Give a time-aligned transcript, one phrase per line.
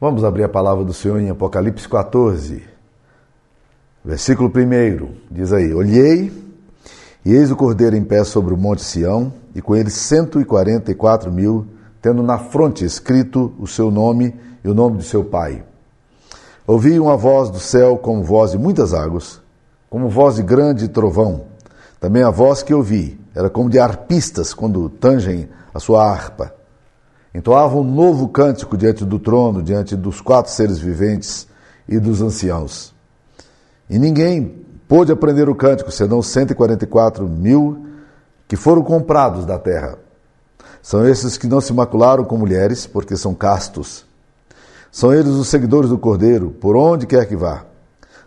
[0.00, 2.62] Vamos abrir a palavra do Senhor em Apocalipse 14,
[4.04, 5.12] versículo 1.
[5.28, 6.32] Diz aí: Olhei,
[7.24, 10.44] e eis o cordeiro em pé sobre o monte Sião, e com ele cento e
[10.44, 11.66] quarenta e quatro mil,
[12.00, 15.64] tendo na fronte escrito o seu nome e o nome de seu pai.
[16.64, 19.40] Ouvi uma voz do céu como voz de muitas águas,
[19.90, 21.46] como voz de grande trovão.
[21.98, 26.57] Também a voz que ouvi era como de arpistas quando tangem a sua harpa.
[27.38, 31.46] Entoava um novo cântico diante do trono, diante dos quatro seres viventes
[31.88, 32.92] e dos anciãos.
[33.88, 37.86] E ninguém pôde aprender o cântico, senão 144 mil
[38.48, 40.00] que foram comprados da terra.
[40.82, 44.04] São esses que não se macularam com mulheres, porque são castos.
[44.90, 47.64] São eles os seguidores do Cordeiro, por onde quer que vá.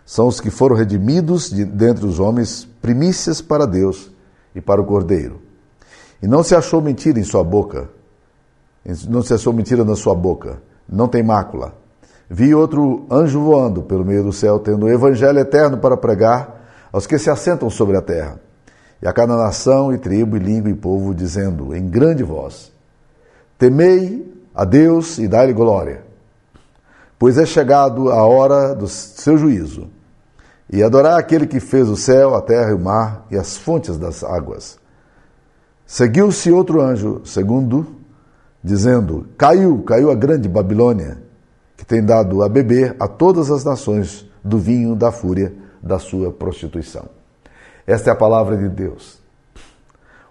[0.06, 4.10] São os que foram redimidos de, dentre os homens, primícias para Deus
[4.54, 5.38] e para o Cordeiro.
[6.22, 7.90] E não se achou mentira em sua boca,
[9.08, 11.74] não achou mentira na sua boca, não tem mácula.
[12.28, 17.06] Vi outro anjo voando pelo meio do céu, tendo o evangelho eterno para pregar aos
[17.06, 18.40] que se assentam sobre a terra,
[19.00, 22.72] e a cada nação e tribo e língua e povo, dizendo em grande voz:
[23.58, 26.04] Temei a Deus e dai-lhe glória,
[27.18, 29.88] pois é chegado a hora do seu juízo,
[30.70, 33.98] e adorar aquele que fez o céu, a terra e o mar e as fontes
[33.98, 34.78] das águas.
[35.86, 38.01] Seguiu-se outro anjo, segundo
[38.62, 41.18] dizendo: Caiu, caiu a grande Babilônia,
[41.76, 46.30] que tem dado a beber a todas as nações do vinho da fúria da sua
[46.30, 47.06] prostituição.
[47.86, 49.18] Esta é a palavra de Deus.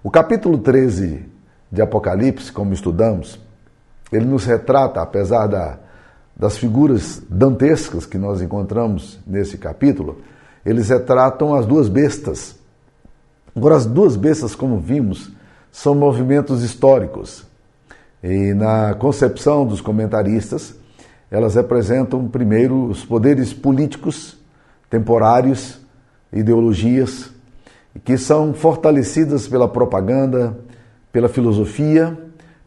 [0.03, 1.25] O capítulo 13
[1.71, 3.39] de Apocalipse, como estudamos,
[4.11, 5.77] ele nos retrata, apesar da,
[6.35, 10.21] das figuras dantescas que nós encontramos nesse capítulo,
[10.66, 12.55] eles retratam as duas bestas.
[13.55, 15.31] Agora, as duas bestas, como vimos,
[15.71, 17.45] são movimentos históricos.
[18.23, 20.75] E na concepção dos comentaristas,
[21.30, 24.38] elas representam primeiro os poderes políticos,
[24.90, 25.79] temporários,
[26.31, 27.31] ideologias,
[28.03, 30.57] que são fortalecidas pela propaganda,
[31.12, 32.18] pela filosofia,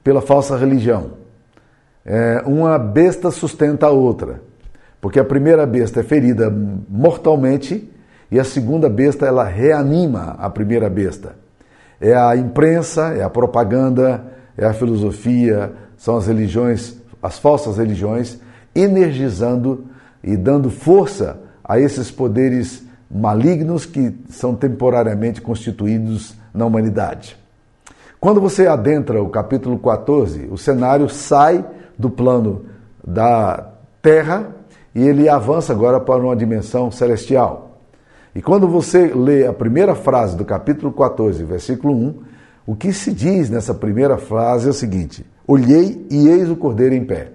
[0.02, 1.12] pela falsa religião.
[2.04, 4.42] É, uma besta sustenta a outra,
[5.00, 6.50] porque a primeira besta é ferida
[6.88, 7.90] mortalmente
[8.30, 11.36] e a segunda besta ela reanima a primeira besta.
[12.00, 18.38] É a imprensa, é a propaganda, é a filosofia, são as religiões, as falsas religiões,
[18.74, 19.86] energizando
[20.22, 27.36] e dando força a esses poderes malignos que são temporariamente constituídos na humanidade.
[28.20, 31.64] Quando você adentra o capítulo 14, o cenário sai
[31.98, 32.64] do plano
[33.06, 34.48] da Terra
[34.94, 37.78] e ele avança agora para uma dimensão celestial.
[38.34, 42.14] E quando você lê a primeira frase do capítulo 14, versículo 1,
[42.66, 46.94] o que se diz nessa primeira frase é o seguinte: Olhei e eis o cordeiro
[46.94, 47.32] em pé.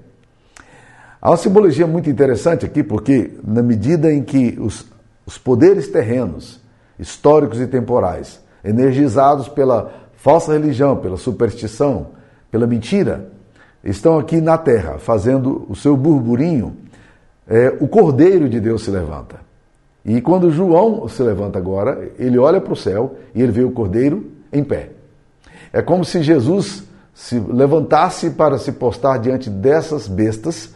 [1.22, 4.86] Há uma simbologia muito interessante aqui, porque na medida em que os,
[5.26, 6.60] os poderes terrenos,
[6.98, 12.08] históricos e temporais, energizados pela falsa religião, pela superstição,
[12.50, 13.30] pela mentira,
[13.84, 16.76] estão aqui na terra fazendo o seu burburinho,
[17.48, 19.38] é, o Cordeiro de Deus se levanta.
[20.04, 23.72] E quando João se levanta agora, ele olha para o céu e ele vê o
[23.72, 24.92] Cordeiro em pé.
[25.72, 30.74] É como se Jesus se levantasse para se postar diante dessas bestas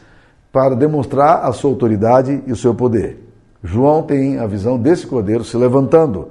[0.51, 3.19] para demonstrar a sua autoridade e o seu poder.
[3.63, 6.27] João tem a visão desse cordeiro se levantando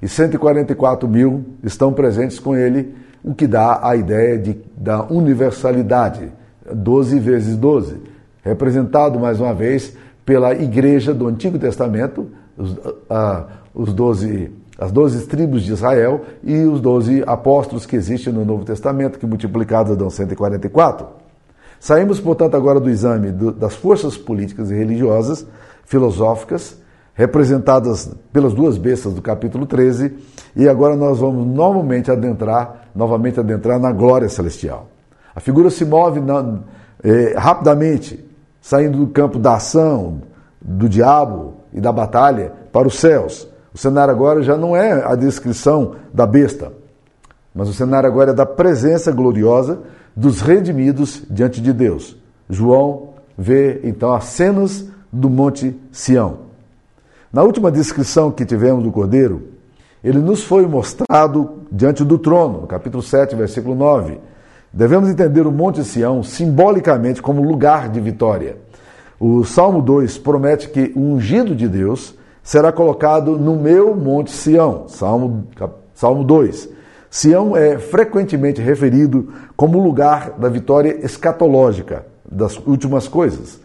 [0.00, 2.94] e 144 mil estão presentes com ele,
[3.24, 6.30] o que dá a ideia de, da universalidade,
[6.72, 8.00] 12 vezes 12,
[8.42, 12.78] representado mais uma vez pela igreja do Antigo Testamento, os,
[13.08, 18.44] ah, os 12 as doze tribos de Israel e os doze apóstolos que existem no
[18.44, 21.06] Novo Testamento, que multiplicados dão 144.
[21.80, 25.46] Saímos, portanto, agora do exame do, das forças políticas e religiosas,
[25.84, 26.76] filosóficas,
[27.14, 30.12] representadas pelas duas bestas do capítulo 13,
[30.54, 34.88] e agora nós vamos novamente adentrar, novamente adentrar na glória celestial.
[35.34, 36.58] A figura se move na,
[37.02, 38.22] eh, rapidamente,
[38.60, 40.20] saindo do campo da ação,
[40.60, 45.14] do diabo e da batalha para os céus o cenário agora já não é a
[45.14, 46.72] descrição da besta,
[47.54, 49.80] mas o cenário agora é da presença gloriosa
[50.16, 52.16] dos redimidos diante de Deus.
[52.48, 56.38] João vê então as cenas do Monte Sião.
[57.30, 59.48] Na última descrição que tivemos do Cordeiro,
[60.02, 64.18] ele nos foi mostrado diante do trono, no capítulo 7, versículo 9.
[64.72, 68.56] Devemos entender o Monte Sião simbolicamente como lugar de vitória.
[69.20, 72.16] O Salmo 2 promete que o ungido de Deus
[72.46, 74.84] será colocado no meu monte Sião.
[74.86, 75.48] Salmo,
[75.92, 76.68] Salmo 2.
[77.10, 83.58] Sião é frequentemente referido como lugar da vitória escatológica das últimas coisas.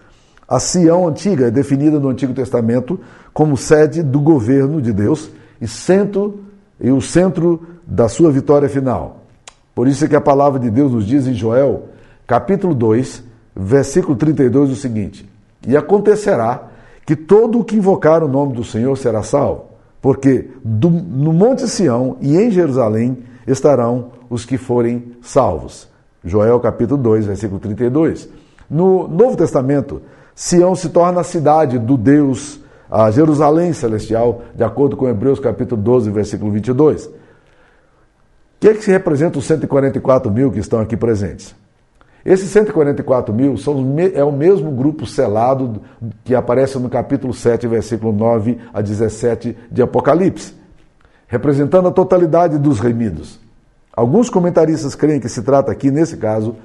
[0.48, 3.00] A Sião antiga é definida no Antigo Testamento
[3.32, 5.30] como sede do governo de Deus
[5.62, 6.40] e centro
[6.80, 9.26] e o centro da sua vitória final.
[9.76, 11.84] Por isso é que a palavra de Deus nos diz em Joel,
[12.26, 13.24] capítulo 2,
[13.56, 15.30] versículo 32 o seguinte:
[15.68, 16.71] E acontecerá
[17.12, 19.66] que todo o que invocar o nome do Senhor será salvo,
[20.02, 25.90] porque do, no Monte Sião e em Jerusalém estarão os que forem salvos.
[26.24, 28.30] Joel capítulo 2, versículo 32.
[28.70, 30.02] No Novo Testamento,
[30.34, 35.82] Sião se torna a cidade do Deus, a Jerusalém celestial, de acordo com Hebreus capítulo
[35.82, 37.08] 12, versículo 22.
[37.08, 37.12] O
[38.58, 41.54] que é que se representa os 144 mil que estão aqui presentes?
[42.26, 45.82] Esses 144 mil são, é o mesmo grupo selado
[46.24, 50.54] que aparece no capítulo 7, versículo 9 a 17 de Apocalipse,
[51.28, 53.40] representando a totalidade dos remidos.
[53.96, 56.56] Alguns comentaristas creem que se trata aqui, nesse caso,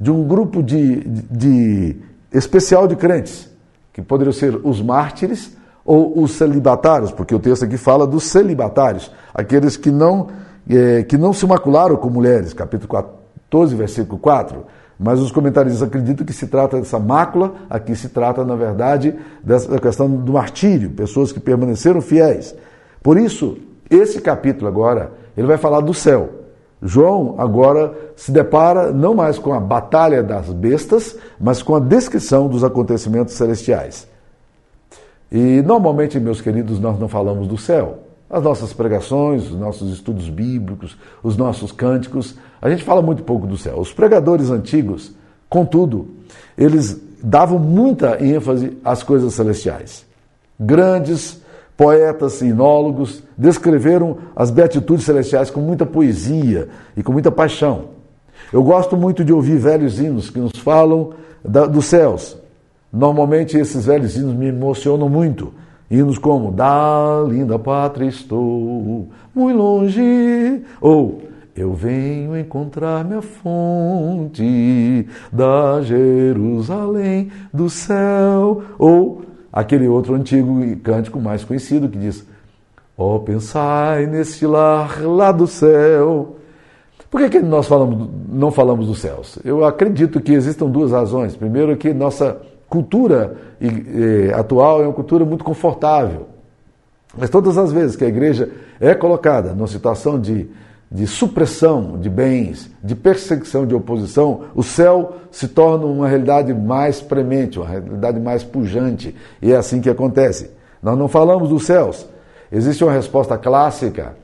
[0.00, 1.96] de um grupo de, de
[2.32, 3.50] especial de crentes,
[3.92, 5.54] que poderiam ser os mártires
[5.84, 10.28] ou os celibatários, porque o texto aqui fala dos celibatários, aqueles que não,
[10.68, 14.64] é, que não se macularam com mulheres, capítulo 14, versículo 4
[15.02, 19.78] mas os comentaristas acreditam que se trata dessa mácula, aqui se trata, na verdade, dessa
[19.80, 22.54] questão do martírio, pessoas que permaneceram fiéis.
[23.02, 23.58] Por isso,
[23.90, 26.30] esse capítulo agora, ele vai falar do céu.
[26.80, 32.48] João agora se depara não mais com a batalha das bestas, mas com a descrição
[32.48, 34.06] dos acontecimentos celestiais.
[35.30, 37.98] E normalmente, meus queridos, nós não falamos do céu.
[38.32, 43.46] As nossas pregações, os nossos estudos bíblicos, os nossos cânticos, a gente fala muito pouco
[43.46, 43.78] do céu.
[43.78, 45.12] Os pregadores antigos,
[45.50, 46.08] contudo,
[46.56, 50.06] eles davam muita ênfase às coisas celestiais.
[50.58, 51.42] Grandes
[51.76, 57.88] poetas e inólogos descreveram as beatitudes celestiais com muita poesia e com muita paixão.
[58.50, 61.12] Eu gosto muito de ouvir velhos hinos que nos falam
[61.44, 62.38] da, dos céus.
[62.90, 65.52] Normalmente esses velhos hinos me emocionam muito
[65.92, 71.20] Hinos como Da linda pátria estou, muito longe, ou
[71.54, 79.20] Eu venho encontrar minha fonte da Jerusalém do céu, ou
[79.52, 82.26] aquele outro antigo cântico mais conhecido que diz:
[82.96, 86.36] Ó, oh, pensai nesse lar lá do céu.
[87.10, 89.38] Por que, que nós falamos, não falamos dos céus?
[89.44, 91.36] Eu acredito que existam duas razões.
[91.36, 92.40] Primeiro, que nossa
[92.72, 93.36] cultura
[94.34, 96.28] atual é uma cultura muito confortável.
[97.14, 98.48] Mas todas as vezes que a igreja
[98.80, 100.48] é colocada numa situação de,
[100.90, 107.02] de supressão de bens, de perseguição, de oposição, o céu se torna uma realidade mais
[107.02, 109.14] premente, uma realidade mais pujante.
[109.42, 110.50] E é assim que acontece.
[110.82, 112.08] Nós não falamos dos céus.
[112.50, 114.16] Existe uma resposta clássica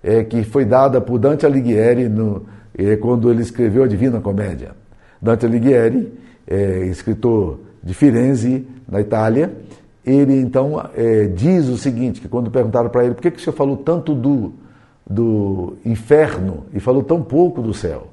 [0.00, 2.46] é, que foi dada por Dante Alighieri no,
[2.78, 4.70] é, quando ele escreveu a Divina Comédia.
[5.20, 6.12] Dante Alighieri,
[6.46, 9.52] é, escritor de Firenze, na Itália,
[10.04, 13.40] ele então é, diz o seguinte, que quando perguntaram para ele por que, que o
[13.40, 14.52] senhor falou tanto do,
[15.08, 18.08] do inferno e falou tão pouco do céu,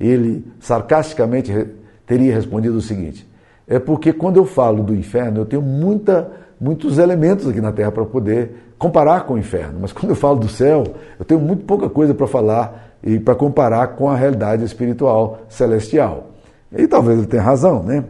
[0.00, 1.52] ele sarcasticamente
[2.06, 3.28] teria respondido o seguinte,
[3.66, 7.92] é porque quando eu falo do inferno, eu tenho muita, muitos elementos aqui na Terra
[7.92, 10.84] para poder comparar com o inferno, mas quando eu falo do céu,
[11.18, 16.30] eu tenho muito pouca coisa para falar e para comparar com a realidade espiritual celestial.
[16.72, 18.04] E talvez ele tenha razão, né?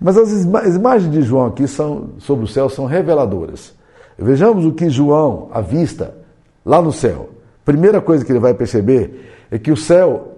[0.00, 3.74] Mas as, imagens de João aqui são, sobre o céu são reveladoras.
[4.18, 6.14] Vejamos o que João avista
[6.64, 7.30] lá no céu.
[7.64, 10.28] Primeira coisa que ele vai perceber é que o céu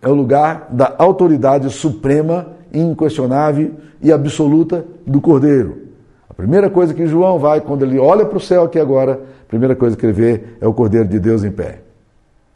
[0.00, 5.88] é o lugar da autoridade suprema, inquestionável e absoluta do Cordeiro.
[6.28, 9.48] A primeira coisa que João vai, quando ele olha para o céu aqui agora, a
[9.48, 11.82] primeira coisa que ele vê é o Cordeiro de Deus em pé.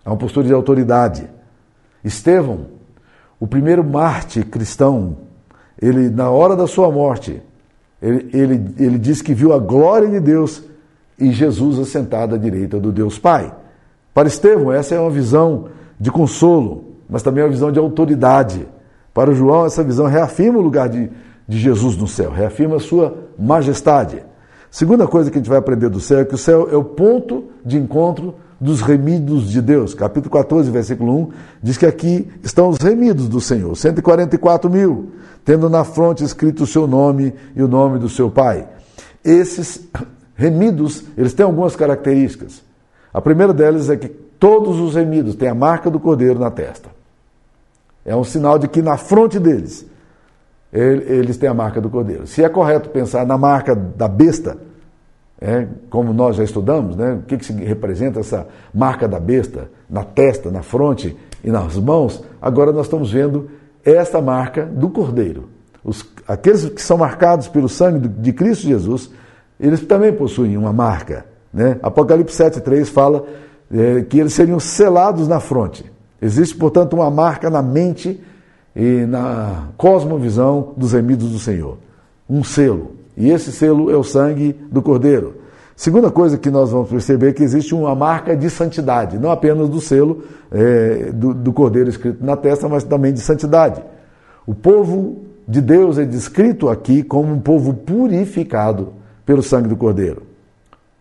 [0.05, 1.29] É uma postura de autoridade.
[2.03, 2.67] Estevão,
[3.39, 5.17] o primeiro Marte cristão,
[5.85, 7.43] ele, na hora da sua morte,
[8.01, 10.63] ele, ele, ele diz que viu a glória de Deus
[11.19, 13.55] e Jesus assentado à direita do Deus Pai.
[14.15, 15.67] Para Estevão, essa é uma visão
[16.01, 18.67] de consolo, mas também é uma visão de autoridade.
[19.13, 21.11] Para João, essa visão reafirma o lugar de,
[21.47, 24.23] de Jesus no céu, reafirma a sua majestade.
[24.71, 26.83] Segunda coisa que a gente vai aprender do céu é que o céu é o
[26.83, 28.35] ponto de encontro
[28.65, 29.93] dos remidos de Deus.
[29.93, 31.29] Capítulo 14, versículo 1,
[31.63, 35.13] diz que aqui estão os remidos do Senhor, 144 mil
[35.45, 38.67] tendo na fronte escrito o seu nome e o nome do seu pai.
[39.23, 39.87] Esses
[40.35, 42.63] remidos, eles têm algumas características.
[43.13, 46.89] A primeira delas é que todos os remidos têm a marca do cordeiro na testa.
[48.03, 49.85] É um sinal de que na fronte deles
[50.73, 52.27] eles têm a marca do cordeiro.
[52.27, 54.57] Se é correto pensar na marca da besta,
[55.45, 60.03] é, como nós já estudamos, né, o que, que representa essa marca da besta na
[60.03, 63.51] testa, na fronte e nas mãos, agora nós estamos vendo
[63.85, 65.51] esta marca do cordeiro.
[65.85, 69.11] os, aqueles que são marcados pelo sangue de Cristo Jesus,
[69.61, 71.27] eles também possuem uma marca.
[71.53, 71.79] Né?
[71.83, 73.27] Apocalipse 7,3 fala
[73.71, 75.85] é, que eles seriam selados na fronte.
[76.23, 78.19] Existe, portanto, uma marca na mente
[78.75, 81.77] e na cosmovisão dos remidos do Senhor.
[82.29, 83.04] Um selo.
[83.17, 85.45] E esse selo é o sangue do Cordeiro.
[85.77, 89.69] Segunda coisa que nós vamos perceber é que existe uma marca de santidade, não apenas
[89.69, 93.83] do selo é, do, do Cordeiro escrito na testa, mas também de santidade.
[94.47, 98.93] O povo de Deus é descrito aqui como um povo purificado
[99.27, 100.23] pelo sangue do Cordeiro.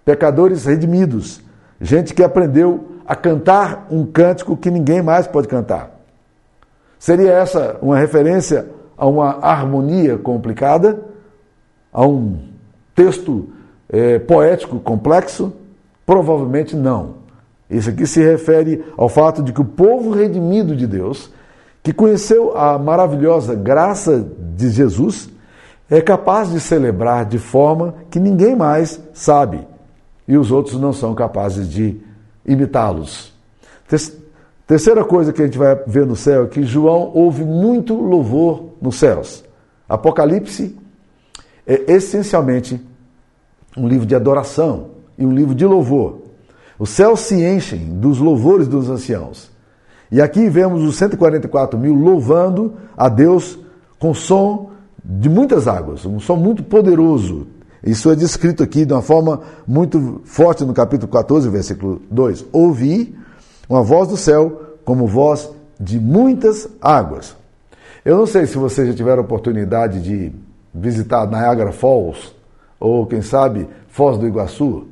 [0.03, 1.41] Pecadores redimidos,
[1.79, 5.99] gente que aprendeu a cantar um cântico que ninguém mais pode cantar.
[6.97, 8.65] Seria essa uma referência
[8.97, 10.99] a uma harmonia complicada,
[11.93, 12.39] a um
[12.95, 13.49] texto
[13.89, 15.53] é, poético complexo?
[16.05, 17.15] Provavelmente não.
[17.69, 21.31] Isso aqui se refere ao fato de que o povo redimido de Deus,
[21.81, 25.29] que conheceu a maravilhosa graça de Jesus,
[25.89, 29.67] é capaz de celebrar de forma que ninguém mais sabe
[30.27, 31.99] e os outros não são capazes de
[32.45, 33.33] imitá-los.
[34.65, 38.69] Terceira coisa que a gente vai ver no céu é que João ouve muito louvor
[38.81, 39.43] nos céus.
[39.87, 40.75] Apocalipse
[41.65, 42.79] é essencialmente
[43.77, 46.21] um livro de adoração e um livro de louvor.
[46.77, 49.51] Os céus se enchem dos louvores dos anciãos.
[50.11, 53.57] E aqui vemos os 144 mil louvando a Deus
[53.97, 54.71] com som
[55.03, 57.47] de muitas águas, um som muito poderoso.
[57.83, 62.45] Isso é descrito aqui de uma forma muito forte no capítulo 14, versículo 2.
[62.51, 63.15] Ouvi
[63.67, 67.35] uma voz do céu como voz de muitas águas.
[68.05, 70.31] Eu não sei se vocês já tiveram oportunidade de
[70.73, 72.33] visitar Niagara Falls,
[72.79, 74.87] ou quem sabe Foz do Iguaçu,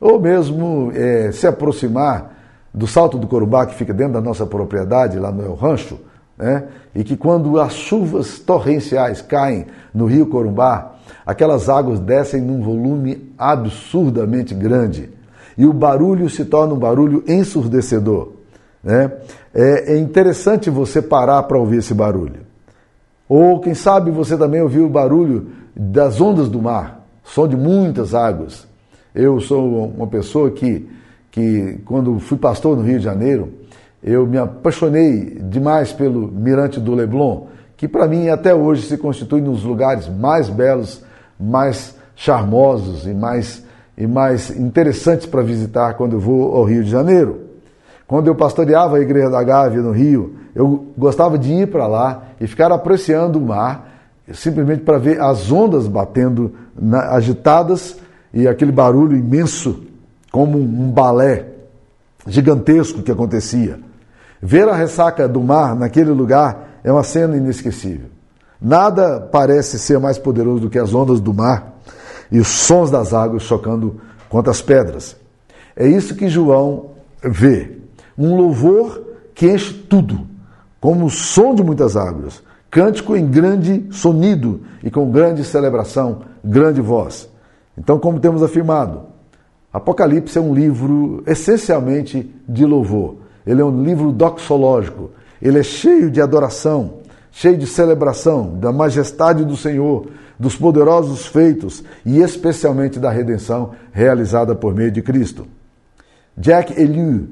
[0.00, 2.36] ou mesmo é, se aproximar
[2.72, 5.98] do Salto do Corumbá, que fica dentro da nossa propriedade, lá no El Rancho,
[6.36, 6.64] né?
[6.94, 10.94] e que quando as chuvas torrenciais caem no rio Corumbá,
[11.26, 15.10] aquelas águas descem num volume absurdamente grande
[15.56, 18.32] e o barulho se torna um barulho ensurdecedor.
[18.82, 19.10] Né?
[19.52, 22.47] É, é interessante você parar para ouvir esse barulho.
[23.28, 28.14] Ou quem sabe você também ouviu o barulho das ondas do mar som de muitas
[28.14, 28.66] águas.
[29.14, 30.88] Eu sou uma pessoa que,
[31.30, 33.52] que, quando fui pastor no Rio de Janeiro,
[34.02, 39.40] eu me apaixonei demais pelo Mirante do Leblon, que para mim até hoje se constitui
[39.40, 41.02] nos lugares mais belos,
[41.38, 43.64] mais charmosos e mais,
[43.96, 47.47] e mais interessantes para visitar quando eu vou ao Rio de Janeiro.
[48.08, 52.22] Quando eu pastoreava a Igreja da Gávea no Rio, eu gostava de ir para lá
[52.40, 53.88] e ficar apreciando o mar
[54.32, 57.96] simplesmente para ver as ondas batendo na, agitadas
[58.32, 59.84] e aquele barulho imenso,
[60.30, 61.46] como um balé
[62.26, 63.78] gigantesco que acontecia.
[64.40, 68.08] Ver a ressaca do mar naquele lugar é uma cena inesquecível.
[68.60, 71.78] Nada parece ser mais poderoso do que as ondas do mar
[72.30, 75.16] e os sons das águas chocando contra as pedras.
[75.76, 76.90] É isso que João
[77.22, 77.78] vê.
[78.18, 79.02] Um louvor
[79.34, 80.26] que enche tudo,
[80.80, 86.82] como o som de muitas águas, Cântico em grande sonido e com grande celebração, grande
[86.82, 87.28] voz.
[87.76, 89.02] Então, como temos afirmado,
[89.72, 93.16] Apocalipse é um livro essencialmente de louvor.
[93.46, 95.10] Ele é um livro doxológico.
[95.40, 96.94] Ele é cheio de adoração,
[97.30, 100.06] cheio de celebração da majestade do Senhor,
[100.38, 105.46] dos poderosos feitos e especialmente da redenção realizada por meio de Cristo.
[106.36, 107.28] Jack Eliu,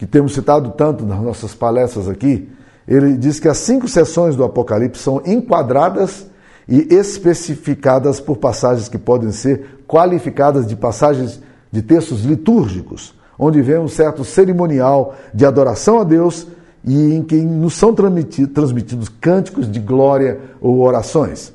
[0.00, 2.48] que temos citado tanto nas nossas palestras aqui,
[2.88, 6.26] ele diz que as cinco sessões do Apocalipse são enquadradas
[6.66, 11.38] e especificadas por passagens que podem ser qualificadas de passagens
[11.70, 16.46] de textos litúrgicos, onde vemos certo cerimonial de adoração a Deus
[16.82, 21.52] e em que nos são transmitidos cânticos de glória ou orações.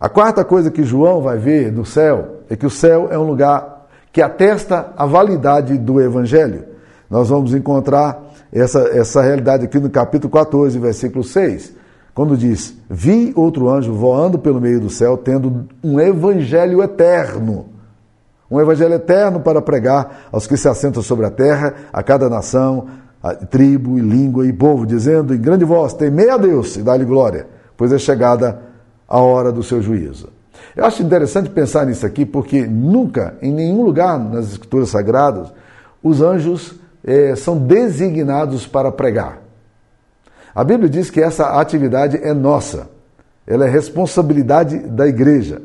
[0.00, 3.28] A quarta coisa que João vai ver no céu é que o céu é um
[3.28, 6.76] lugar que atesta a validade do Evangelho.
[7.10, 11.74] Nós vamos encontrar essa, essa realidade aqui no capítulo 14, versículo 6,
[12.14, 17.66] quando diz: Vi outro anjo voando pelo meio do céu, tendo um evangelho eterno.
[18.50, 22.86] Um evangelho eterno para pregar aos que se assentam sobre a terra, a cada nação,
[23.22, 27.04] a tribo e língua e povo, dizendo em grande voz: Temei a Deus e dá-lhe
[27.04, 27.46] glória,
[27.76, 28.62] pois é chegada
[29.06, 30.28] a hora do seu juízo.
[30.76, 35.52] Eu acho interessante pensar nisso aqui, porque nunca, em nenhum lugar nas Escrituras Sagradas,
[36.02, 39.42] os anjos é, são designados para pregar.
[40.54, 42.88] A Bíblia diz que essa atividade é nossa,
[43.46, 45.62] ela é responsabilidade da igreja.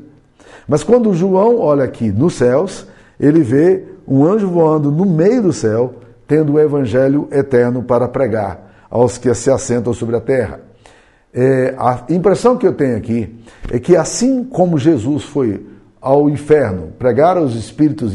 [0.68, 2.88] Mas quando João olha aqui nos céus,
[3.20, 5.96] ele vê um anjo voando no meio do céu,
[6.28, 10.62] tendo o evangelho eterno para pregar aos que se assentam sobre a terra.
[11.34, 15.66] É, a impressão que eu tenho aqui é que assim como Jesus foi
[16.03, 18.13] ao inferno pregar aos espíritos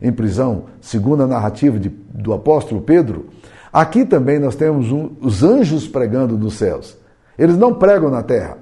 [0.00, 3.26] em prisão, segundo a narrativa de, do apóstolo Pedro,
[3.70, 6.96] aqui também nós temos um, os anjos pregando nos céus.
[7.38, 8.56] Eles não pregam na terra.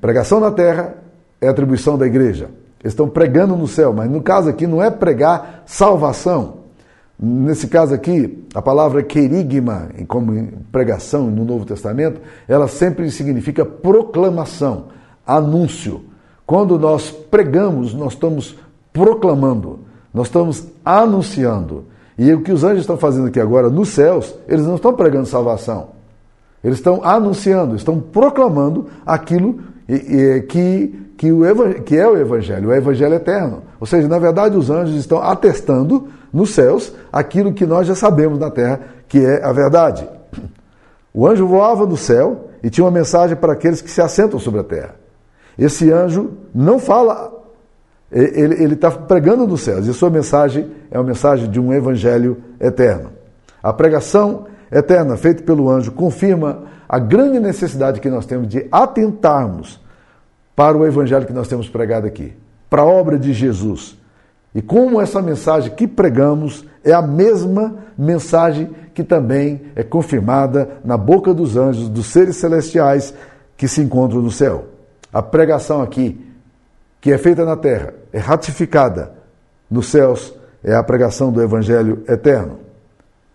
[0.00, 0.94] Pregação na terra
[1.40, 2.44] é atribuição da igreja.
[2.80, 6.58] Eles estão pregando no céu, mas no caso aqui não é pregar salvação.
[7.18, 10.32] Nesse caso aqui, a palavra querigma, como
[10.70, 14.90] pregação no Novo Testamento, ela sempre significa proclamação,
[15.26, 16.04] anúncio.
[16.48, 18.56] Quando nós pregamos, nós estamos
[18.90, 19.80] proclamando,
[20.14, 21.84] nós estamos anunciando.
[22.16, 25.26] E o que os anjos estão fazendo aqui agora nos céus, eles não estão pregando
[25.26, 25.88] salvação.
[26.64, 29.58] Eles estão anunciando, estão proclamando aquilo
[30.48, 33.62] que, que, o, que é o Evangelho, o Evangelho eterno.
[33.78, 38.38] Ou seja, na verdade, os anjos estão atestando nos céus aquilo que nós já sabemos
[38.38, 40.08] na terra, que é a verdade.
[41.12, 44.60] O anjo voava no céu e tinha uma mensagem para aqueles que se assentam sobre
[44.60, 45.07] a terra.
[45.58, 47.32] Esse anjo não fala,
[48.12, 53.10] ele está pregando nos céus, e sua mensagem é uma mensagem de um evangelho eterno.
[53.60, 59.80] A pregação eterna feita pelo anjo confirma a grande necessidade que nós temos de atentarmos
[60.54, 62.32] para o evangelho que nós temos pregado aqui,
[62.70, 63.98] para a obra de Jesus.
[64.54, 70.96] E como essa mensagem que pregamos é a mesma mensagem que também é confirmada na
[70.96, 73.12] boca dos anjos, dos seres celestiais
[73.56, 74.77] que se encontram no céu.
[75.12, 76.24] A pregação aqui,
[77.00, 79.12] que é feita na terra, é ratificada
[79.70, 82.58] nos céus, é a pregação do Evangelho eterno.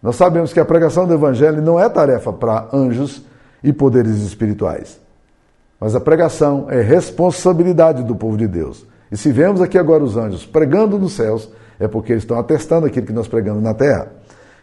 [0.01, 3.23] Nós sabemos que a pregação do Evangelho não é tarefa para anjos
[3.63, 4.99] e poderes espirituais,
[5.79, 8.85] mas a pregação é responsabilidade do povo de Deus.
[9.11, 11.49] E se vemos aqui agora os anjos pregando nos céus,
[11.79, 14.11] é porque eles estão atestando aquilo que nós pregamos na terra.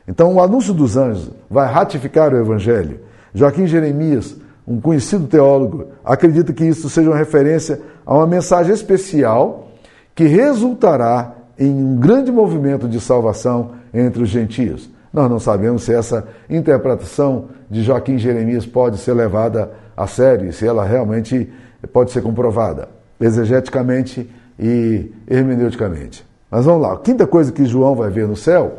[0.06, 3.00] Então, o anúncio dos anjos vai ratificar o Evangelho.
[3.32, 4.36] Joaquim Jeremias
[4.70, 9.66] um conhecido teólogo, acredita que isso seja uma referência a uma mensagem especial
[10.14, 14.88] que resultará em um grande movimento de salvação entre os gentios.
[15.12, 20.64] Nós não sabemos se essa interpretação de Joaquim Jeremias pode ser levada a sério, se
[20.64, 21.52] ela realmente
[21.92, 22.88] pode ser comprovada,
[23.20, 26.24] exegeticamente e hermeneuticamente.
[26.48, 28.78] Mas vamos lá, a quinta coisa que João vai ver no céu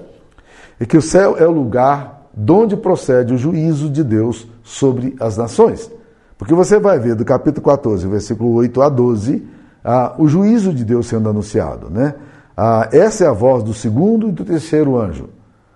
[0.80, 5.16] é que o céu é o lugar de onde procede o juízo de Deus sobre
[5.20, 5.92] as nações.
[6.38, 9.46] Porque você vai ver do capítulo 14, versículo 8 a 12,
[9.84, 11.90] ah, o juízo de Deus sendo anunciado.
[11.90, 12.16] Né?
[12.56, 15.30] Ah, essa é a voz do segundo e do terceiro anjo.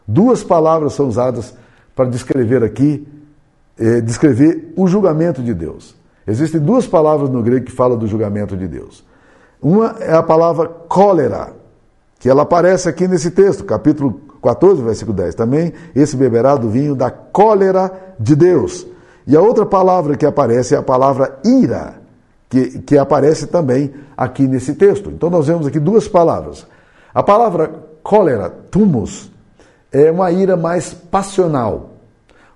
[0.08, 1.54] Duas palavras são usadas
[1.96, 3.08] para descrever aqui,
[3.78, 5.96] eh, descrever o julgamento de Deus.
[6.26, 9.04] Existem duas palavras no grego que falam do julgamento de Deus.
[9.62, 11.54] Uma é a palavra cólera,
[12.26, 15.36] que ela aparece aqui nesse texto, capítulo 14, versículo 10.
[15.36, 18.84] Também esse beberá do vinho da cólera de Deus.
[19.28, 22.02] E a outra palavra que aparece é a palavra ira,
[22.50, 25.12] que, que aparece também aqui nesse texto.
[25.12, 26.66] Então nós vemos aqui duas palavras.
[27.14, 29.32] A palavra cólera, tumus,
[29.92, 31.92] é uma ira mais passional.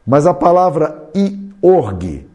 [0.03, 2.25] Mas a palavra iorg,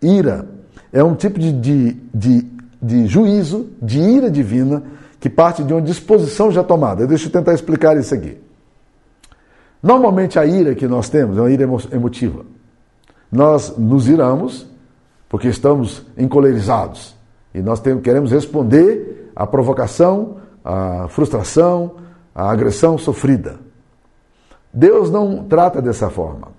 [0.00, 0.46] ira,
[0.92, 2.46] é um tipo de, de, de,
[2.80, 4.84] de juízo, de ira divina,
[5.26, 7.04] que parte de uma disposição já tomada.
[7.04, 8.40] Deixa eu tentar explicar isso aqui.
[9.82, 12.44] Normalmente a ira que nós temos é uma ira emotiva.
[13.30, 14.68] Nós nos iramos
[15.28, 17.16] porque estamos encolerizados
[17.52, 21.96] e nós temos, queremos responder à provocação, à frustração,
[22.32, 23.58] à agressão sofrida.
[24.72, 26.52] Deus não trata dessa forma.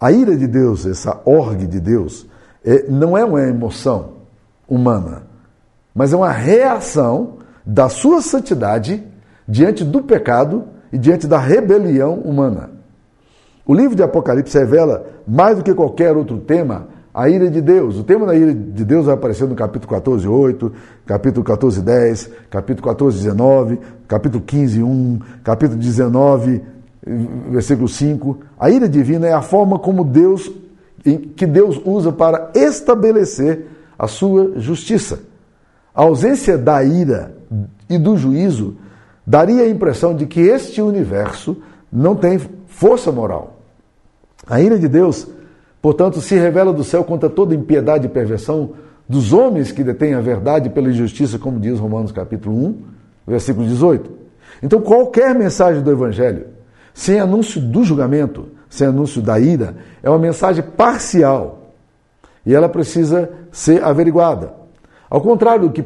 [0.00, 2.26] A ira de Deus, essa orgue de Deus,
[2.64, 4.14] é, não é uma emoção
[4.68, 5.22] humana,
[5.94, 9.04] mas é uma reação da sua santidade
[9.46, 12.70] diante do pecado e diante da rebelião humana.
[13.66, 17.98] O livro de Apocalipse revela, mais do que qualquer outro tema, a ira de Deus.
[17.98, 20.72] O tema da ira de Deus vai aparecer no capítulo 14, 8,
[21.04, 26.62] capítulo 14, 10, capítulo 14, 19, capítulo 15, 1, capítulo 19,
[27.50, 28.38] versículo 5.
[28.58, 30.50] A ira divina é a forma como Deus,
[31.36, 33.66] que Deus usa para estabelecer
[33.98, 35.20] a sua justiça.
[35.94, 37.36] A ausência da ira
[37.88, 38.76] e do juízo
[39.26, 41.56] daria a impressão de que este universo
[41.92, 43.58] não tem força moral.
[44.46, 45.26] A ira de Deus,
[45.82, 48.70] portanto, se revela do céu contra toda impiedade e perversão
[49.08, 52.82] dos homens que detêm a verdade pela injustiça, como diz Romanos capítulo 1,
[53.26, 54.10] versículo 18.
[54.62, 56.46] Então, qualquer mensagem do Evangelho,
[56.92, 61.72] sem anúncio do julgamento, sem anúncio da ira, é uma mensagem parcial
[62.44, 64.52] e ela precisa ser averiguada.
[65.08, 65.82] Ao contrário do que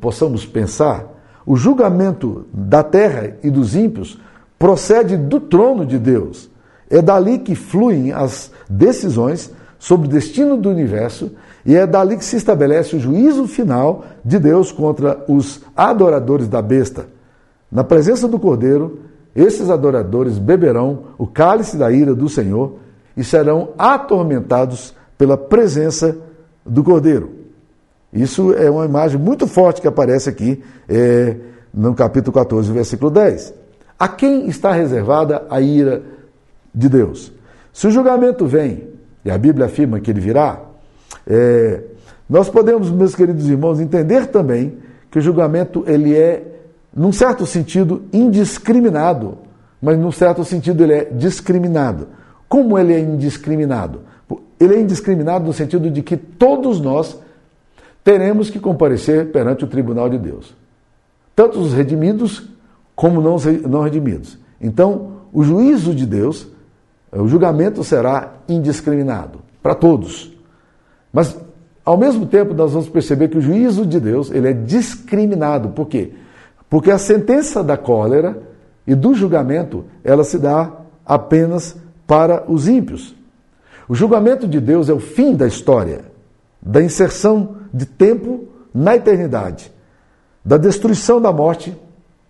[0.00, 1.11] possamos pensar,
[1.44, 4.18] o julgamento da terra e dos ímpios
[4.58, 6.50] procede do trono de Deus.
[6.88, 11.32] É dali que fluem as decisões sobre o destino do universo
[11.64, 16.62] e é dali que se estabelece o juízo final de Deus contra os adoradores da
[16.62, 17.06] besta.
[17.70, 19.00] Na presença do Cordeiro,
[19.34, 22.74] esses adoradores beberão o cálice da ira do Senhor
[23.16, 26.16] e serão atormentados pela presença
[26.64, 27.41] do Cordeiro.
[28.12, 31.36] Isso é uma imagem muito forte que aparece aqui é,
[31.72, 33.54] no capítulo 14, versículo 10.
[33.98, 36.02] A quem está reservada a ira
[36.74, 37.32] de Deus?
[37.72, 38.88] Se o julgamento vem,
[39.24, 40.60] e a Bíblia afirma que ele virá,
[41.26, 41.82] é,
[42.28, 44.78] nós podemos, meus queridos irmãos, entender também
[45.10, 46.42] que o julgamento ele é,
[46.94, 49.38] num certo sentido, indiscriminado,
[49.80, 52.08] mas num certo sentido ele é discriminado.
[52.48, 54.00] Como ele é indiscriminado?
[54.60, 57.18] Ele é indiscriminado no sentido de que todos nós
[58.04, 60.54] teremos que comparecer perante o tribunal de Deus.
[61.34, 62.48] Tanto os redimidos
[62.94, 64.38] como não, redimidos.
[64.60, 66.46] Então, o juízo de Deus,
[67.10, 70.32] o julgamento será indiscriminado para todos.
[71.12, 71.36] Mas,
[71.84, 75.70] ao mesmo tempo, nós vamos perceber que o juízo de Deus ele é discriminado.
[75.70, 76.12] Por quê?
[76.68, 78.42] Porque a sentença da cólera
[78.86, 80.72] e do julgamento, ela se dá
[81.04, 83.14] apenas para os ímpios.
[83.88, 86.02] O julgamento de Deus é o fim da história,
[86.60, 89.72] da inserção de tempo na eternidade,
[90.44, 91.76] da destruição da morte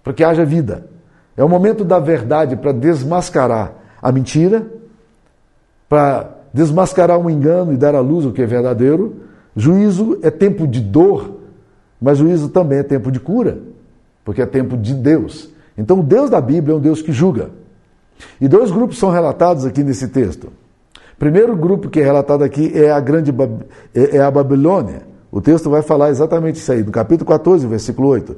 [0.02, 0.86] para que haja vida.
[1.36, 4.66] É o momento da verdade para desmascarar a mentira,
[5.88, 9.16] para desmascarar o um engano e dar à luz o que é verdadeiro.
[9.56, 11.38] Juízo é tempo de dor,
[12.00, 13.58] mas juízo também é tempo de cura,
[14.24, 15.50] porque é tempo de Deus.
[15.76, 17.50] Então, o Deus da Bíblia é um Deus que julga.
[18.40, 20.44] E dois grupos são relatados aqui nesse texto.
[20.44, 23.32] O primeiro grupo que é relatado aqui é a grande
[23.94, 25.11] é, é a Babilônia.
[25.32, 28.36] O texto vai falar exatamente isso aí, no capítulo 14, versículo 8.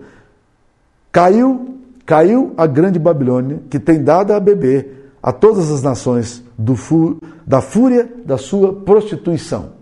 [1.10, 6.44] Caiu, caiu a grande Babilônia, que tem dado a beber a todas as nações
[6.76, 9.72] fu da fúria da sua prostituição.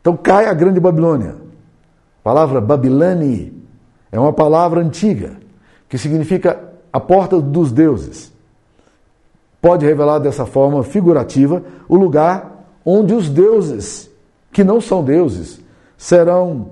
[0.00, 1.36] Então cai a grande Babilônia.
[2.20, 3.52] A palavra Babilani
[4.10, 5.36] é uma palavra antiga
[5.88, 6.58] que significa
[6.92, 8.32] a porta dos deuses.
[9.60, 14.10] Pode revelar dessa forma figurativa o lugar onde os deuses,
[14.50, 15.60] que não são deuses,
[15.98, 16.70] serão,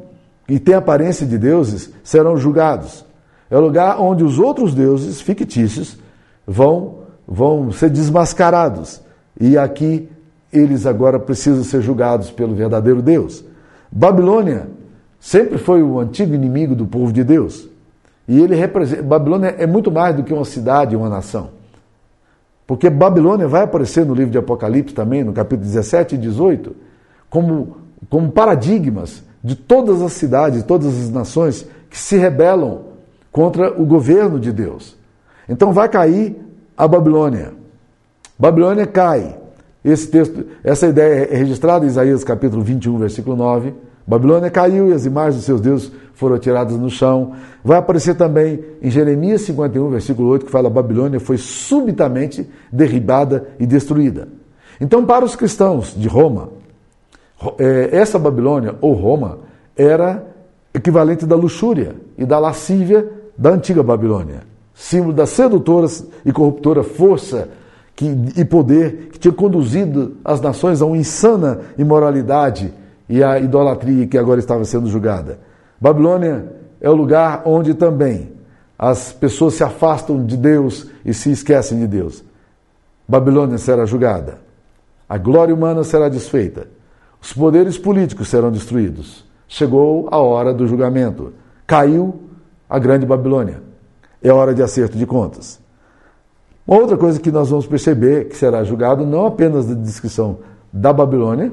[0.48, 3.04] e têm aparência de deuses, serão julgados.
[3.50, 5.98] É o lugar onde os outros deuses fictícios
[6.46, 9.02] vão, vão ser desmascarados.
[9.38, 10.08] E aqui
[10.52, 13.44] eles agora precisam ser julgados pelo verdadeiro Deus.
[13.90, 14.68] Babilônia
[15.20, 17.68] sempre foi o antigo inimigo do povo de Deus.
[18.28, 19.02] E ele representa.
[19.02, 21.50] Babilônia é muito mais do que uma cidade, uma nação.
[22.66, 26.74] Porque Babilônia vai aparecer no livro de Apocalipse também, no capítulo 17 e 18,
[27.30, 27.76] como,
[28.08, 32.82] como paradigmas de todas as cidades, todas as nações que se rebelam
[33.30, 34.96] contra o governo de Deus.
[35.48, 36.36] Então vai cair
[36.76, 37.52] a Babilônia.
[38.38, 39.38] Babilônia cai.
[39.84, 43.72] Esse texto, essa ideia é registrada em Isaías capítulo 21, versículo 9.
[44.06, 47.32] Babilônia caiu e as imagens dos seus deuses foram tiradas no chão.
[47.64, 53.66] Vai aparecer também em Jeremias 51, versículo 8, que fala: Babilônia foi subitamente derribada e
[53.66, 54.28] destruída.
[54.80, 56.50] Então, para os cristãos de Roma,
[57.92, 59.38] essa Babilônia, ou Roma,
[59.76, 60.24] era
[60.72, 64.42] equivalente da luxúria e da lascívia da antiga Babilônia,
[64.74, 65.86] símbolo da sedutora
[66.24, 67.48] e corruptora força
[67.94, 72.72] que, e poder que tinha conduzido as nações a uma insana imoralidade
[73.08, 75.38] e a idolatria que agora estava sendo julgada.
[75.80, 78.32] Babilônia é o lugar onde também
[78.78, 82.22] as pessoas se afastam de Deus e se esquecem de Deus.
[83.08, 84.38] Babilônia será julgada.
[85.08, 86.66] A glória humana será desfeita.
[87.26, 89.24] Os poderes políticos serão destruídos.
[89.48, 91.32] Chegou a hora do julgamento.
[91.66, 92.20] Caiu
[92.70, 93.60] a grande Babilônia.
[94.22, 95.58] É hora de acerto de contas.
[96.64, 100.38] Uma outra coisa que nós vamos perceber que será julgado não apenas da descrição
[100.72, 101.50] da Babilônia,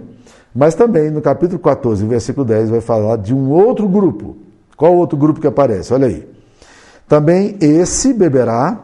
[0.53, 4.37] mas também no capítulo 14, versículo 10, vai falar de um outro grupo.
[4.77, 5.91] Qual outro grupo que aparece?
[5.91, 6.27] Olha aí.
[7.07, 8.79] Também esse beberá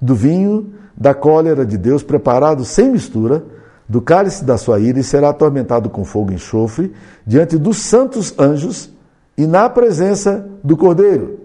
[0.00, 3.44] do vinho da cólera de Deus, preparado sem mistura,
[3.90, 6.94] do cálice da sua ira, e será atormentado com fogo e enxofre,
[7.26, 8.88] diante dos santos anjos
[9.36, 11.40] e na presença do Cordeiro.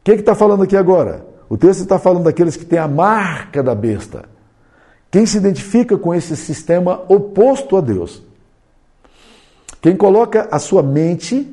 [0.00, 1.24] O que está falando aqui agora?
[1.48, 4.26] O texto está falando daqueles que têm a marca da besta.
[5.10, 8.22] Quem se identifica com esse sistema oposto a Deus.
[9.80, 11.50] Quem coloca a sua mente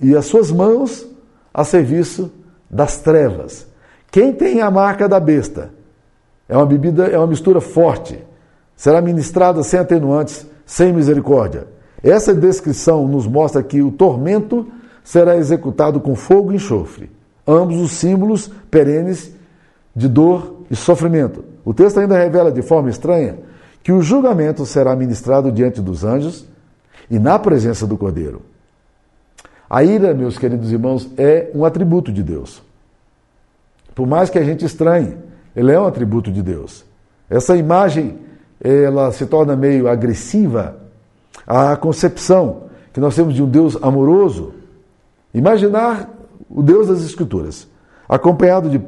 [0.00, 1.06] e as suas mãos
[1.54, 2.32] a serviço
[2.68, 3.64] das trevas.
[4.10, 5.70] Quem tem a marca da besta
[6.48, 8.31] é uma bebida, é uma mistura forte.
[8.82, 11.68] Será ministrada sem atenuantes, sem misericórdia.
[12.02, 14.66] Essa descrição nos mostra que o tormento
[15.04, 17.08] será executado com fogo e enxofre,
[17.46, 19.36] ambos os símbolos perenes
[19.94, 21.44] de dor e sofrimento.
[21.64, 23.38] O texto ainda revela de forma estranha
[23.84, 26.44] que o julgamento será ministrado diante dos anjos
[27.08, 28.42] e na presença do Cordeiro.
[29.70, 32.60] A ira, meus queridos irmãos, é um atributo de Deus.
[33.94, 35.16] Por mais que a gente estranhe,
[35.54, 36.84] ele é um atributo de Deus.
[37.30, 38.18] Essa imagem,
[38.62, 40.76] ela se torna meio agressiva
[41.46, 44.52] à concepção que nós temos de um Deus amoroso.
[45.34, 46.08] Imaginar
[46.48, 47.66] o Deus das Escrituras,
[48.08, 48.80] acompanhado de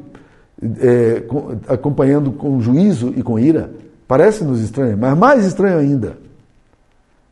[0.81, 3.71] é, com, acompanhando com juízo e com ira,
[4.07, 6.25] parece-nos estranho, mas mais estranho ainda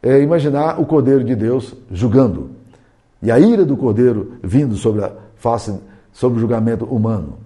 [0.03, 2.51] é imaginar o Cordeiro de Deus julgando
[3.23, 5.73] e a ira do Cordeiro vindo sobre a face,
[6.13, 7.39] sobre o julgamento humano.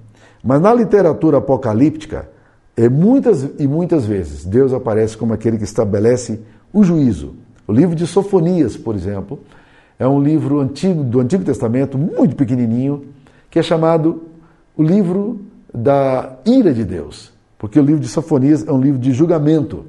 [0.42, 2.28] Mas na literatura apocalíptica,
[2.76, 6.40] é, muitas e muitas vezes Deus aparece como aquele que estabelece
[6.72, 7.34] o juízo.
[7.66, 9.40] O livro de Sofonias, por exemplo,
[9.98, 13.06] é um livro antigo do Antigo Testamento, muito pequenininho,
[13.50, 14.24] que é chamado
[14.76, 15.40] o livro
[15.72, 19.86] da ira de Deus, porque o livro de Sofonias é um livro de julgamento.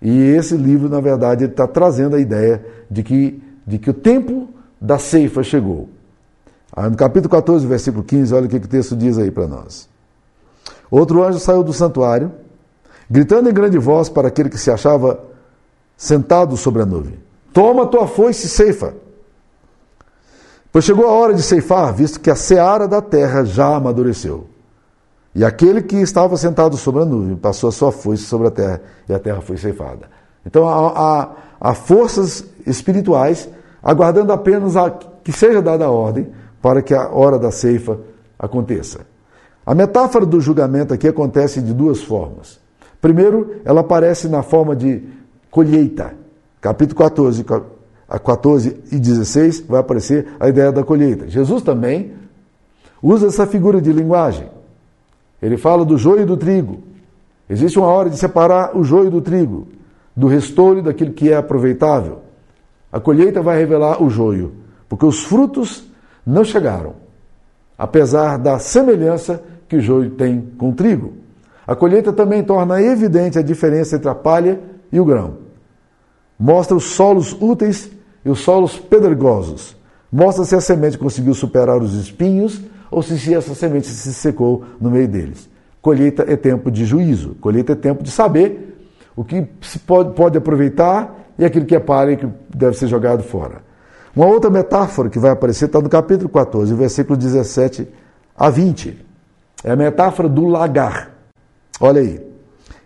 [0.00, 4.48] E esse livro, na verdade, está trazendo a ideia de que, de que o tempo
[4.80, 5.88] da ceifa chegou.
[6.72, 9.89] Ah, no capítulo 14, versículo 15, olha o que o texo diz aí para nós.
[10.90, 12.32] Outro anjo saiu do santuário,
[13.08, 15.20] gritando em grande voz para aquele que se achava
[15.96, 17.18] sentado sobre a nuvem:
[17.52, 18.94] Toma tua foice e ceifa.
[20.72, 24.46] Pois chegou a hora de ceifar, visto que a seara da terra já amadureceu.
[25.34, 28.80] E aquele que estava sentado sobre a nuvem passou a sua foice sobre a terra
[29.08, 30.08] e a terra foi ceifada.
[30.44, 33.48] Então há, há, há forças espirituais
[33.82, 36.28] aguardando apenas a, que seja dada a ordem
[36.60, 37.98] para que a hora da ceifa
[38.38, 39.00] aconteça.
[39.64, 42.58] A metáfora do julgamento aqui acontece de duas formas.
[43.00, 45.02] Primeiro, ela aparece na forma de
[45.50, 46.14] colheita.
[46.60, 47.44] Capítulo 14,
[48.08, 51.28] 14 e 16 vai aparecer a ideia da colheita.
[51.28, 52.12] Jesus também
[53.02, 54.48] usa essa figura de linguagem.
[55.40, 56.82] Ele fala do joio e do trigo.
[57.48, 59.68] Existe uma hora de separar o joio do trigo,
[60.14, 62.20] do restolho daquilo que é aproveitável.
[62.92, 64.52] A colheita vai revelar o joio,
[64.88, 65.84] porque os frutos
[66.26, 66.94] não chegaram,
[67.80, 71.14] apesar da semelhança que o joio tem com o trigo.
[71.66, 74.60] A colheita também torna evidente a diferença entre a palha
[74.92, 75.38] e o grão.
[76.38, 77.90] Mostra os solos úteis
[78.22, 79.74] e os solos pedregosos.
[80.12, 84.90] Mostra se a semente conseguiu superar os espinhos ou se essa semente se secou no
[84.90, 85.48] meio deles.
[85.80, 88.76] Colheita é tempo de juízo, colheita é tempo de saber
[89.16, 92.88] o que se pode, pode aproveitar e aquilo que é palha e que deve ser
[92.88, 93.69] jogado fora.
[94.14, 97.88] Uma outra metáfora que vai aparecer está no capítulo 14, versículo 17
[98.36, 99.06] a 20.
[99.62, 101.10] É a metáfora do lagar.
[101.80, 102.30] Olha aí.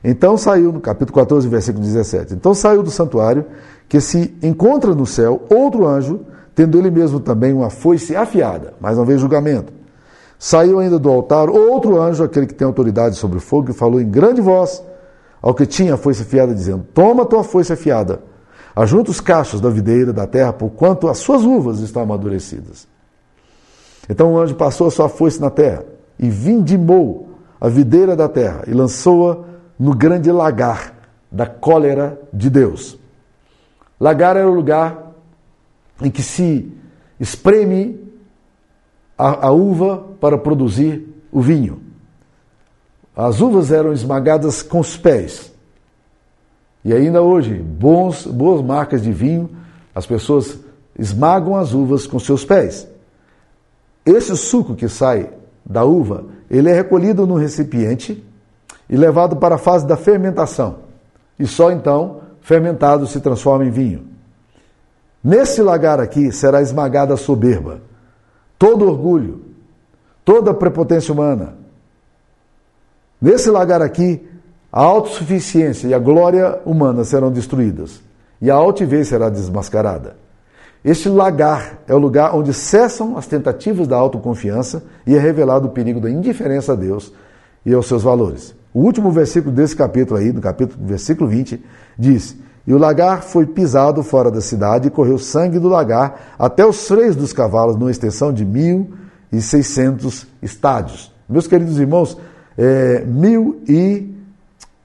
[0.03, 2.35] Então saiu, no capítulo 14, versículo 17.
[2.35, 3.47] Então saiu do santuário
[3.89, 6.21] que se encontra no céu outro anjo,
[6.55, 9.73] tendo ele mesmo também uma foice afiada, mais uma vez julgamento.
[10.39, 13.99] Saiu ainda do altar outro anjo, aquele que tem autoridade sobre o fogo, e falou
[13.99, 14.83] em grande voz
[15.41, 18.21] ao que tinha a foice afiada, dizendo: Toma tua foice afiada,
[18.75, 22.89] ajunta os cachos da videira da terra, porquanto as suas uvas estão amadurecidas.
[24.09, 25.85] Então o anjo passou a sua foice na terra
[26.19, 29.45] e vindimou a videira da terra e lançou-a
[29.79, 30.95] no grande lagar
[31.31, 32.99] da cólera de Deus.
[33.99, 35.13] Lagar era o lugar
[36.03, 36.71] em que se
[37.19, 38.01] espreme
[39.17, 41.81] a, a uva para produzir o vinho.
[43.17, 45.54] As uvas eram esmagadas com os pés.
[46.85, 49.51] E ainda hoje, bons, boas marcas de vinho,
[49.95, 50.59] as pessoas
[50.99, 52.87] esmagam as uvas com seus pés.
[54.05, 55.31] Esse suco que sai
[55.65, 58.23] da uva, ele é recolhido no recipiente
[58.89, 60.81] e levado para a fase da fermentação.
[61.39, 64.07] E só então, fermentado, se transforma em vinho.
[65.23, 67.81] Nesse lagar aqui será esmagada a soberba
[68.65, 69.45] todo orgulho,
[70.25, 71.55] toda prepotência humana.
[73.21, 74.27] Nesse lagar aqui,
[74.77, 78.01] a autossuficiência e a glória humana serão destruídas
[78.43, 80.17] e a altivez será desmascarada.
[80.85, 85.71] Este lagar é o lugar onde cessam as tentativas da autoconfiança e é revelado o
[85.71, 87.13] perigo da indiferença a Deus
[87.65, 88.53] e aos seus valores.
[88.75, 91.65] O último versículo desse capítulo aí, no capítulo versículo 20,
[91.97, 96.67] diz: e o lagar foi pisado fora da cidade e correu sangue do lagar até
[96.67, 101.13] os freios dos cavalos, numa extensão de 1.600 estádios.
[101.29, 102.19] Meus queridos irmãos,
[102.59, 104.14] é, mil e,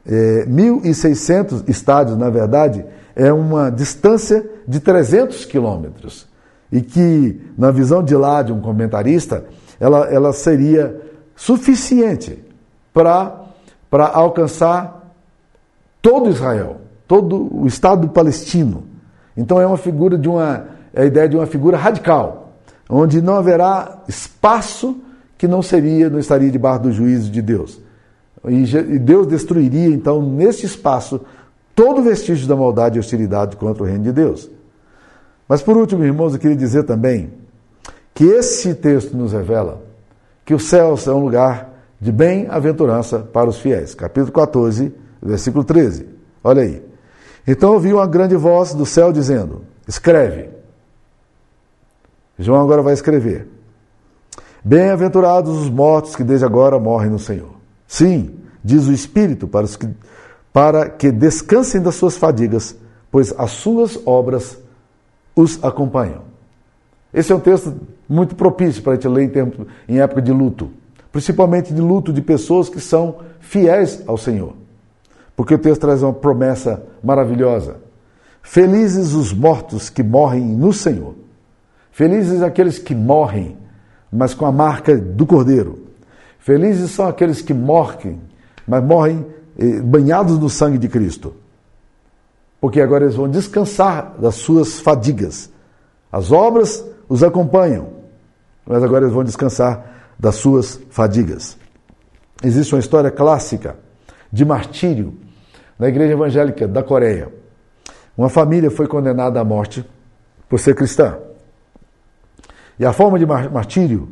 [0.06, 2.86] é, 1.600 estádios, na verdade,
[3.16, 6.28] é uma distância de 300 quilômetros.
[6.72, 9.46] E que, na visão de lá de um comentarista,
[9.80, 11.02] ela, ela seria
[11.36, 12.44] suficiente
[12.94, 13.46] para
[14.14, 15.14] alcançar
[16.02, 18.84] todo Israel todo o Estado palestino.
[19.36, 22.54] Então é uma figura de uma é a ideia de uma figura radical,
[22.88, 24.98] onde não haverá espaço
[25.38, 27.80] que não seria, não estaria debaixo do juízo de Deus.
[28.48, 31.22] E Deus destruiria então nesse espaço
[31.76, 34.50] todo vestígio da maldade e hostilidade contra o reino de Deus.
[35.48, 37.32] Mas por último, irmãos, eu queria dizer também
[38.14, 39.82] que esse texto nos revela
[40.46, 43.94] que os céus é um lugar de bem-aventurança para os fiéis.
[43.94, 46.08] Capítulo 14, versículo 13.
[46.44, 46.84] Olha aí.
[47.48, 50.50] Então ouvi uma grande voz do céu dizendo: Escreve.
[52.38, 53.48] João agora vai escrever.
[54.64, 57.59] Bem-aventurados os mortos que desde agora morrem no Senhor.
[57.90, 59.90] Sim, diz o Espírito, para, os que,
[60.54, 62.78] para que descansem das suas fadigas,
[63.12, 64.60] pois as suas obras
[65.36, 66.22] os acompanham.
[67.12, 67.74] Esse é um texto
[68.08, 70.70] muito propício para a gente ler em, tempo, em época de luto,
[71.12, 74.54] principalmente de luto de pessoas que são fiéis ao Senhor.
[75.36, 77.78] Porque o texto traz uma promessa maravilhosa.
[78.44, 81.16] Felizes os mortos que morrem no Senhor.
[81.92, 83.58] Felizes aqueles que morrem,
[84.12, 85.89] mas com a marca do Cordeiro.
[86.40, 88.22] Felizes são aqueles que morrem,
[88.68, 89.26] mas morrem
[89.58, 91.36] eh, banhados no sangue de Cristo.
[92.60, 95.50] Porque agora eles vão descansar das suas fadigas.
[96.12, 97.90] As obras os acompanham,
[98.66, 101.58] mas agora eles vão descansar das suas fadigas.
[102.44, 103.76] Existe uma história clássica
[104.32, 105.14] de martírio
[105.78, 107.32] na igreja evangélica da Coreia.
[108.18, 109.86] Uma família foi condenada à morte
[110.48, 111.18] por ser cristã.
[112.78, 114.10] E a forma de martírio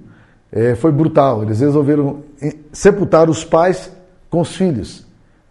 [0.52, 1.44] é, foi brutal.
[1.44, 2.24] Eles resolveram
[2.72, 3.92] sepultar os pais
[4.30, 5.06] com os filhos,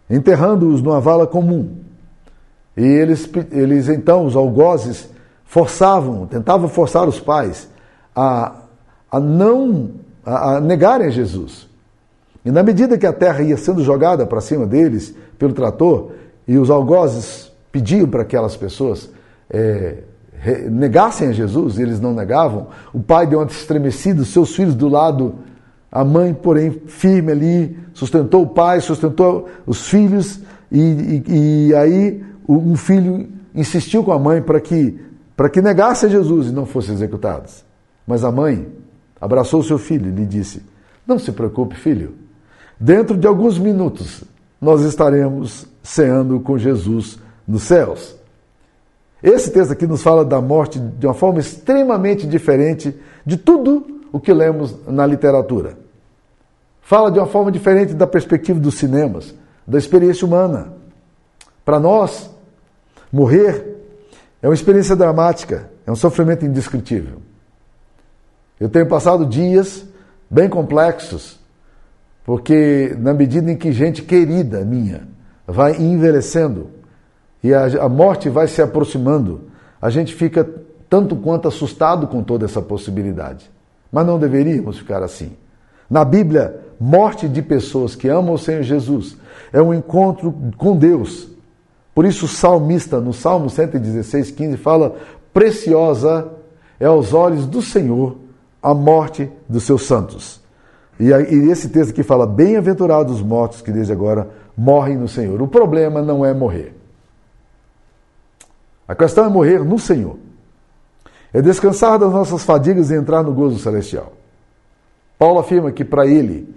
[0.09, 1.77] enterrando-os numa vala comum.
[2.75, 5.09] E eles, eles então, os algozes,
[5.45, 7.67] forçavam, tentavam forçar os pais
[8.15, 8.55] a,
[9.11, 9.91] a não
[10.25, 11.67] a, a negarem Jesus.
[12.43, 16.11] E na medida que a terra ia sendo jogada para cima deles pelo trator,
[16.47, 19.09] e os algozes pediam para aquelas pessoas
[19.49, 19.97] é,
[20.69, 24.87] negassem a Jesus, e eles não negavam, o pai deu uma estremecida, seus filhos do
[24.87, 25.35] lado,
[25.91, 30.39] a mãe, porém, firme ali, sustentou o pai, sustentou os filhos,
[30.71, 36.07] e, e, e aí um filho insistiu com a mãe para que para que negasse
[36.07, 37.63] a Jesus e não fossem executados.
[38.07, 38.67] Mas a mãe
[39.21, 40.63] abraçou seu filho e lhe disse:
[41.05, 42.15] Não se preocupe, filho.
[42.79, 44.23] Dentro de alguns minutos
[44.59, 48.16] nós estaremos ceando com Jesus nos céus.
[49.21, 54.19] Esse texto aqui nos fala da morte de uma forma extremamente diferente de tudo o
[54.19, 55.77] que lemos na literatura.
[56.81, 59.33] Fala de uma forma diferente da perspectiva dos cinemas,
[59.67, 60.73] da experiência humana.
[61.65, 62.29] Para nós,
[63.11, 63.75] morrer
[64.41, 67.17] é uma experiência dramática, é um sofrimento indescritível.
[68.59, 69.85] Eu tenho passado dias
[70.29, 71.39] bem complexos,
[72.23, 75.07] porque na medida em que gente querida minha
[75.45, 76.76] vai envelhecendo
[77.43, 79.41] e a, a morte vai se aproximando,
[79.81, 80.47] a gente fica
[80.89, 83.49] tanto quanto assustado com toda essa possibilidade.
[83.91, 85.33] Mas não deveríamos ficar assim.
[85.89, 89.17] Na Bíblia, morte de pessoas que amam o Senhor Jesus
[89.53, 91.29] é um encontro com Deus
[91.97, 94.97] por isso o salmista, no Salmo 116, 15, fala:
[95.33, 96.31] Preciosa
[96.79, 98.17] é aos olhos do Senhor
[98.61, 100.39] a morte dos seus santos.
[100.99, 101.07] E,
[101.49, 105.41] esse texto aqui fala: Bem-aventurados os mortos que desde agora morrem no Senhor.
[105.41, 106.76] O problema não é morrer.
[108.87, 110.17] A questão é morrer no Senhor.
[111.33, 114.13] É descansar das nossas fadigas e entrar no gozo celestial.
[115.19, 116.55] Paulo afirma que para ele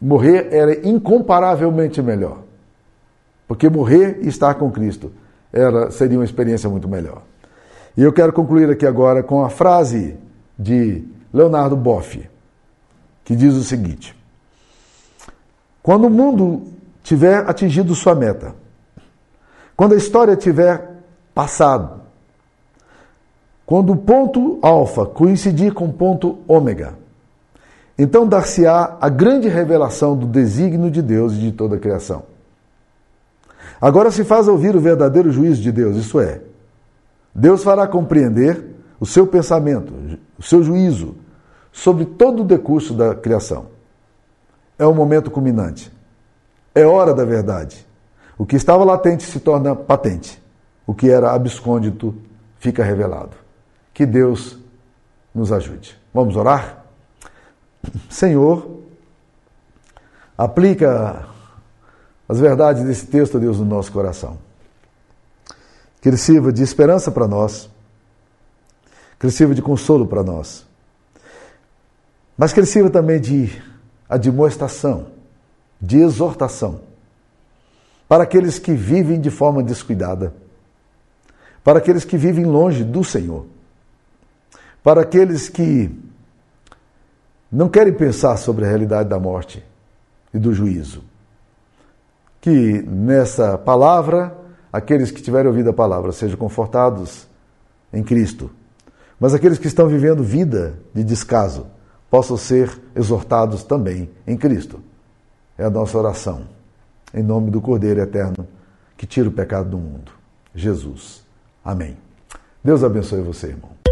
[0.00, 2.38] morrer era incomparavelmente melhor.
[3.46, 5.12] Porque morrer e estar com Cristo
[5.52, 7.22] era, seria uma experiência muito melhor.
[7.96, 10.16] E eu quero concluir aqui agora com a frase
[10.58, 12.28] de Leonardo Boff,
[13.24, 14.16] que diz o seguinte:
[15.82, 16.64] Quando o mundo
[17.02, 18.54] tiver atingido sua meta,
[19.76, 21.02] quando a história tiver
[21.34, 22.02] passado,
[23.66, 26.94] quando o ponto alfa coincidir com o ponto ômega,
[27.98, 32.24] então dar-se-á a grande revelação do desígnio de Deus e de toda a criação.
[33.80, 36.40] Agora se faz ouvir o verdadeiro juízo de Deus, isso é,
[37.34, 38.64] Deus fará compreender
[39.00, 39.92] o seu pensamento,
[40.38, 41.16] o seu juízo
[41.74, 43.66] sobre todo o decurso da criação.
[44.78, 45.92] É o momento culminante.
[46.72, 47.84] É hora da verdade.
[48.36, 50.42] O que estava latente se torna patente.
[50.86, 52.14] O que era abscôndito
[52.58, 53.36] fica revelado.
[53.92, 54.58] Que Deus
[55.34, 55.98] nos ajude.
[56.12, 56.84] Vamos orar?
[58.08, 58.80] Senhor,
[60.36, 61.26] aplica
[62.28, 64.38] as verdades desse texto, Deus, no nosso coração.
[66.00, 67.70] Que ele sirva de esperança para nós,
[69.18, 70.66] que ele sirva de consolo para nós,
[72.36, 73.62] mas que ele sirva também de
[74.08, 75.06] admoestação,
[75.80, 76.80] de exortação,
[78.08, 80.34] para aqueles que vivem de forma descuidada,
[81.62, 83.46] para aqueles que vivem longe do Senhor,
[84.82, 85.90] para aqueles que
[87.50, 89.64] não querem pensar sobre a realidade da morte
[90.32, 91.02] e do juízo
[92.44, 94.36] que nessa palavra,
[94.70, 97.26] aqueles que tiverem ouvido a palavra sejam confortados
[97.90, 98.50] em Cristo,
[99.18, 101.66] mas aqueles que estão vivendo vida de descaso
[102.10, 104.78] possam ser exortados também em Cristo.
[105.56, 106.42] É a nossa oração.
[107.14, 108.48] Em nome do Cordeiro Eterno
[108.96, 110.10] que tira o pecado do mundo,
[110.52, 111.24] Jesus.
[111.64, 111.96] Amém.
[112.62, 113.83] Deus abençoe você, irmão.